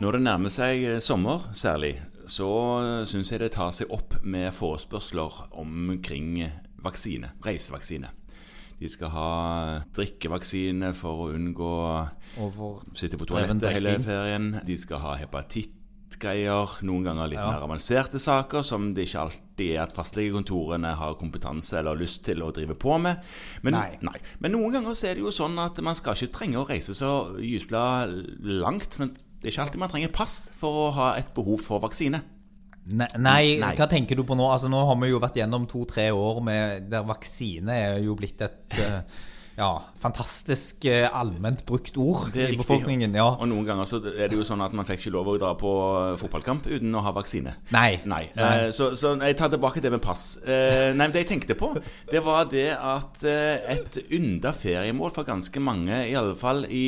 [0.00, 2.48] Når det nærmer seg eh, sommer særlig, så
[3.04, 6.38] syns jeg det tar seg opp med forespørsler omkring
[6.80, 7.34] vaksine.
[7.44, 8.08] Reisevaksine.
[8.80, 9.32] De skal ha
[9.92, 11.74] drikkevaksine for å unngå
[12.40, 14.54] å sitte på toalettet hele ferien.
[14.64, 16.80] De skal ha hepatittgreier.
[16.88, 17.50] Noen ganger litt ja.
[17.52, 22.40] mer avanserte saker som det ikke alltid er at fastlegekontorene har kompetanse eller lyst til
[22.40, 23.20] å drive på med.
[23.60, 23.98] Men, nei.
[24.00, 24.16] Nei.
[24.40, 27.34] men noen ganger er det jo sånn at man skal ikke trenge å reise så
[27.36, 27.82] gysla
[28.64, 28.96] langt.
[28.96, 32.20] Men det er ikke alltid man trenger pass for å ha et behov for vaksine.
[32.90, 34.46] Nei, nei, hva tenker du på nå?
[34.50, 38.40] Altså Nå har vi jo vært gjennom to-tre år med, der vaksine er jo blitt
[38.42, 39.20] et uh,
[39.60, 39.68] ja,
[40.00, 43.14] fantastisk uh, allment brukt ord i befolkningen.
[43.16, 43.28] Ja.
[43.36, 45.54] Og noen ganger så er det jo sånn at man fikk ikke lov å dra
[45.60, 45.72] på
[46.20, 47.56] fotballkamp uten å ha vaksine.
[47.76, 48.00] Nei.
[48.04, 48.24] nei.
[48.34, 48.52] nei.
[48.66, 50.34] Eh, så, så, jeg tar tilbake det med pass.
[50.44, 51.72] nei, men Det jeg tenkte på,
[52.10, 56.86] det var det at et ynda feriemål for ganske mange, i alle fall i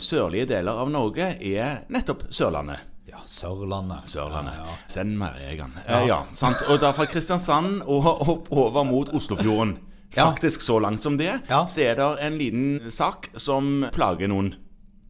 [0.00, 2.88] sørlige deler av Norge, er nettopp Sørlandet.
[3.12, 4.08] Ja, Sørlandet.
[4.08, 4.56] Sørlandet.
[4.56, 4.76] Ja, ja.
[4.88, 5.74] Send meg Egan.
[5.84, 6.00] Ja.
[6.00, 6.62] Eh, ja, sant?
[6.72, 9.76] Og da fra Kristiansand og opp over mot Oslofjorden.
[10.12, 14.52] Faktisk så langt som det, så er det en liten sak som plager noen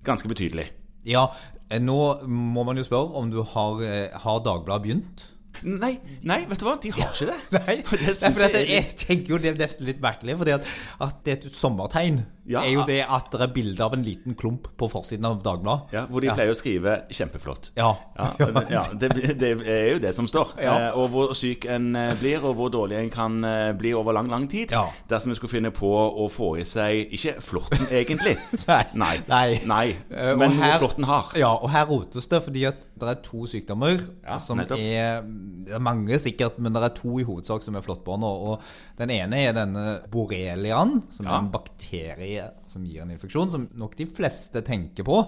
[0.06, 0.68] ganske betydelig.
[1.06, 1.26] Ja,
[1.68, 5.24] eh, nå må man jo spørre om du har, eh, har Dagbladet begynt?
[5.62, 5.92] Nei,
[6.26, 6.76] nei, vet du hva?
[6.80, 7.38] De har ikke det.
[7.58, 10.70] Nei, det nei for jeg, jeg, tenker jo det er nesten litt merkelig, fordi at,
[11.06, 14.02] at det er et sommertegn ja, er jo det at det er bilde av en
[14.02, 15.92] liten klump på forsiden av Dagbladet.
[15.94, 17.70] Ja, Hvor de pleier å skrive 'kjempeflott'.
[17.78, 17.92] Ja,
[18.76, 20.56] ja det, det, er jo det som står.
[20.58, 24.16] Eh, og hvor syk en eh, blir, og hvor dårlig en kan eh, bli over
[24.16, 24.74] lang, lang tid.
[25.10, 28.34] Dersom vi skulle finne på å få i seg Ikke flåtten, egentlig.
[29.02, 29.14] nei.
[29.28, 29.46] Nei.
[29.66, 29.86] nei.
[30.10, 31.30] Men Men noe flåtten har.
[31.38, 33.98] Ja, og her rotes det fordi at det er to sykdommer
[34.42, 34.78] som nettopp.
[34.78, 38.26] er Det er mange sikkert, men det er to i hovedsak som er flåttbårne.
[38.26, 38.62] Og
[38.98, 42.31] den ene er denne borreliaen, som er en bakterie
[42.70, 45.18] som gir en infeksjon, som nok de fleste tenker på,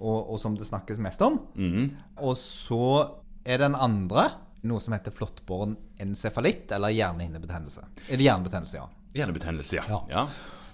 [0.00, 1.38] og, og som det snakkes mest om.
[1.54, 1.90] Mm.
[2.26, 2.84] Og så
[3.44, 4.28] er den andre
[4.68, 7.84] noe som heter flåttbåren encefalitt, eller hjernehinnebetennelse.
[8.08, 8.88] Eller hjernebetennelse, ja.
[9.16, 9.84] Hjernebetennelse, ja.
[9.88, 10.00] ja.
[10.10, 10.26] ja.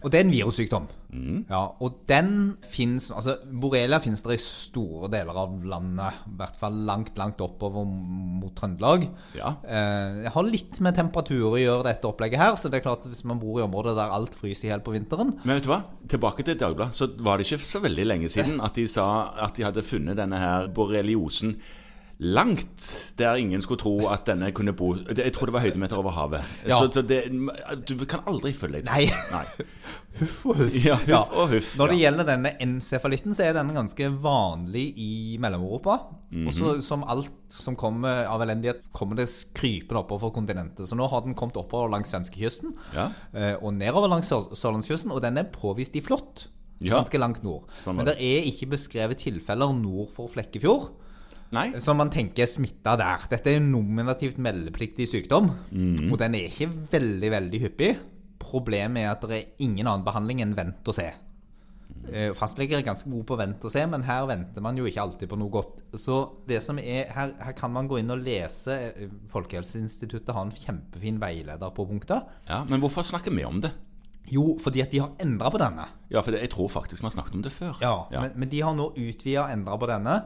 [0.07, 0.85] Og det er en virussykdom.
[1.11, 1.39] Mm.
[1.49, 2.29] Ja, og den
[2.67, 6.21] fins Altså, borrelia fins der i store deler av landet.
[6.31, 9.09] I hvert fall langt, langt oppover mot Trøndelag.
[9.35, 9.57] Ja.
[9.67, 13.03] Eh, jeg har litt med temperatur å gjøre dette opplegget her, så det er klart
[13.03, 15.67] at hvis man bor i områder der alt fryser i hjel på vinteren Men vet
[15.67, 15.81] du hva?
[16.07, 16.95] Tilbake til Dagbladet.
[16.95, 19.09] Så var det ikke så veldig lenge siden at de sa
[19.43, 21.57] at de hadde funnet denne her borreliosen
[22.19, 26.15] langt der ingen skulle tro at denne kunne bo Jeg tror det var høydemeter over
[26.17, 26.55] havet.
[26.65, 26.79] Ja.
[26.79, 27.27] Så, så det,
[27.89, 29.05] du kan aldri følge deg Nei.
[29.33, 29.67] Nei.
[30.21, 30.79] huff og huff.
[30.81, 31.21] Ja, huff ja.
[31.27, 31.69] og huff.
[31.77, 35.99] Når det gjelder denne encefalitten, så er den ganske vanlig i Mellom-Europa.
[36.31, 36.47] Mm -hmm.
[36.47, 40.89] Og så som alt som kommer av elendighet, kommer det krypende oppover kontinentet.
[40.89, 43.11] Så nå har den kommet oppover langs svenskekysten ja.
[43.35, 46.49] Eh, og nedover langs sørlandskysten, og den er påvist i flått.
[46.81, 47.65] Ganske langt nord.
[47.85, 50.91] Sånn Men det er ikke beskrevet tilfeller nord for Flekkefjord.
[51.55, 51.69] Nei.
[51.83, 53.29] som man tenker er smitta der.
[53.31, 56.09] Dette er en nominativt meldepliktig sykdom, mm.
[56.11, 57.93] og den er ikke veldig, veldig hyppig.
[58.43, 61.09] Problemet er at det er ingen annen behandling enn vent og se.
[61.87, 62.35] Mm.
[62.39, 65.31] Fastleger er ganske gode på vent og se, men her venter man jo ikke alltid
[65.31, 65.83] på noe godt.
[65.99, 68.77] Så det som er, her, her kan man gå inn og lese.
[69.33, 72.27] Folkehelseinstituttet har en kjempefin veileder på punktet.
[72.51, 73.73] Ja, Men hvorfor snakker vi om det?
[74.31, 75.85] Jo, fordi at de har endra på denne.
[76.11, 77.77] Ja, for det, jeg tror faktisk vi har snakket om det før.
[77.83, 78.25] Ja, ja.
[78.25, 80.17] Men, men, de har nå utvida og endra på denne.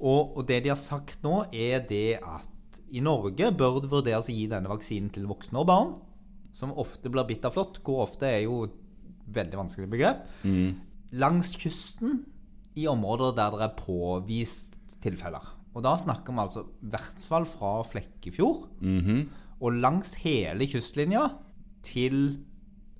[0.00, 4.28] Og, og, det de har sagt nå, er det at i Norge bør det vurderes
[4.30, 5.94] å gi denne vaksinen til voksne og barn,
[6.54, 7.80] som ofte blir bitt av flått.
[7.84, 8.76] Hvor ofte er jo et
[9.34, 10.22] veldig vanskelig begrep.
[10.44, 10.74] Mm.
[11.22, 12.22] Langs kysten,
[12.74, 15.52] i områder der det er påvist tilfeller.
[15.74, 19.22] Og da snakker vi altså i hvert fall fra Flekkefjord mm -hmm.
[19.60, 21.28] og langs hele kystlinja
[21.82, 22.38] til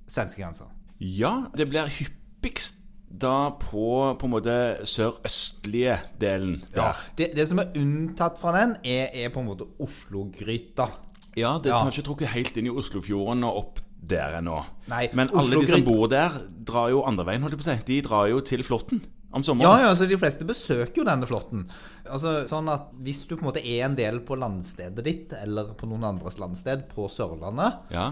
[0.07, 0.65] svenskegrensa.
[0.99, 4.55] Ja, det blir hyppigst da på på en måte
[4.87, 6.81] sørøstlige delen der.
[6.81, 10.89] Ja, det, det, som er unntatt fra den, er, er på en måte Oslo-gryta.
[11.35, 14.61] Ja, det tar ikke trukket helt inn i Oslofjorden og opp der ennå.
[14.87, 16.33] Men alle de som bor der,
[16.67, 17.85] drar jo andre veien, holdt jeg på å si.
[17.89, 19.01] De drar jo til Flåtten
[19.35, 19.67] om sommeren.
[19.67, 21.65] Ja, ja, altså de fleste besøker jo denne Flåtten.
[22.05, 25.73] Altså, sånn at Hvis du på en måte er en del på landstedet ditt, eller
[25.77, 28.11] på noen andres landsted på Sørlandet, ja.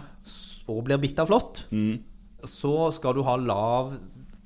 [0.68, 1.96] og blir bitt av flått, mm.
[2.50, 3.96] så skal du ha lav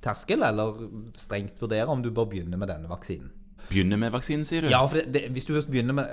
[0.07, 0.81] terskel, eller
[1.19, 3.29] strengt vurdere om du bør begynne med denne vaksinen.
[3.67, 4.71] Begynne med vaksinen, sier du?
[4.71, 6.11] Ja, for det, det, hvis du begynner med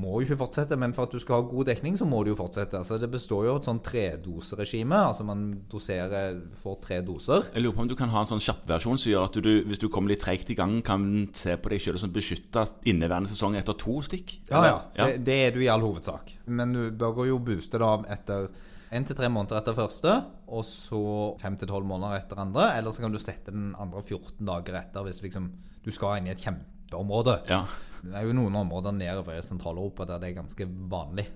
[0.00, 2.32] må jo ikke fortsette, men for at du skal ha god dekning, så må du
[2.32, 2.78] jo fortsette.
[2.78, 4.96] Altså, det består jo av et sånn tredoseregime.
[5.10, 7.50] Altså man doserer for tre doser.
[7.54, 9.82] Jeg lurer på om du kan ha en sånn kjappversjon som gjør at du, hvis
[9.82, 11.06] du kommer litt treigt i gang, kan
[11.36, 14.38] se på deg sjøl som beskytta inneværende sesong etter to stikk?
[14.50, 14.80] Ja, ja.
[14.96, 15.10] ja.
[15.10, 16.36] Det, det, er du i all hovedsak.
[16.48, 18.50] Men du bør jo booste da etter
[18.90, 20.12] Én til tre måneder etter første,
[20.50, 21.00] og så
[21.38, 22.72] fem til tolv måneder etter andre.
[22.78, 25.46] Eller så kan du sette den andre 14 dager etter hvis liksom,
[25.84, 27.36] du skal inn i et kjempeområde.
[27.50, 27.60] Ja.
[28.02, 31.28] Det er jo noen områder nedover i Sentral-Europa der det er ganske vanlig.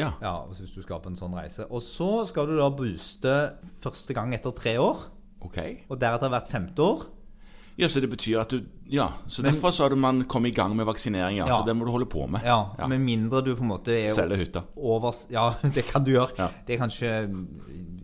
[0.00, 0.14] Ja.
[0.22, 1.66] Ja, hvis du skal på en sånn reise.
[1.68, 3.34] Og så skal du da booste
[3.84, 5.04] første gang etter tre år,
[5.44, 5.58] Ok.
[5.90, 7.04] og deretter hvert femte år.
[7.82, 8.60] Ja, Så det betyr at du
[8.92, 11.46] Ja, så derfor så har man kommet i gang med vaksinering, ja.
[11.48, 11.60] Ja.
[11.60, 12.42] Så det må du holde på med.
[12.44, 12.86] Ja, Ja.
[12.90, 14.62] Med mindre du på en måte er Selger hytta.
[14.76, 16.32] over Ja, det kan du gjøre.
[16.38, 16.50] Ja.
[16.66, 17.12] Det er kanskje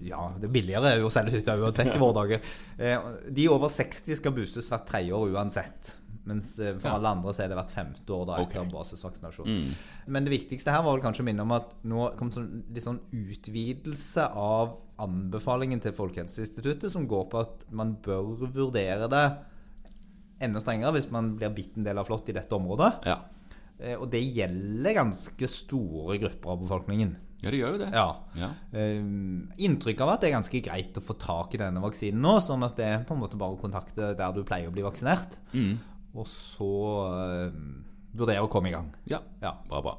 [0.09, 2.41] Ja, det er billigere å selge hytta uansett i våre dager.
[2.79, 2.99] Eh,
[3.31, 5.97] De over 60 skal boostes hvert tredje år uansett.
[6.29, 8.67] Mens eh, for alle andre så er det hvert femte år da etter Ok.
[8.69, 8.73] Mm.
[8.73, 9.75] basisvaksinasjon.
[10.07, 12.85] Men det viktigste her var vel kanskje å minne om at nå kom sånn, litt
[12.85, 19.27] sånn utvidelse av anbefalingen til Folkehelseinstituttet, som går på at man bør vurdere det
[20.40, 22.93] enda strengere hvis man blir bitt en del av flått i dette området.
[23.08, 23.19] Ja.
[23.81, 27.17] Eh, Og det gjelder ganske store grupper av befolkningen.
[27.43, 27.90] ja, det gjør jo det.
[27.94, 28.08] Ja.
[28.35, 28.49] Ja.
[28.73, 29.02] Eh,
[29.69, 32.64] Inntrykk av at det er ganske greit å få tak i denne vaksinen nå, sånn
[32.67, 35.37] at det er på en måte bare å kontakte der du pleier å bli vaksinert.
[36.14, 36.73] Og så
[37.12, 37.52] eh,
[38.19, 38.90] vurdere å komme i gang.
[39.06, 39.20] ja.
[39.43, 39.55] Ja.
[39.69, 39.96] Bra, bra.